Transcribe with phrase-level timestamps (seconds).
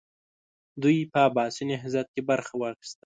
[0.81, 2.99] دوی په عباسي نهضت کې برخه واخیسته.